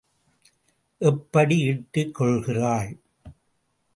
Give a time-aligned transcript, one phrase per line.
[1.01, 2.91] எப்படி இட்டுக் கொள்கிறாள்?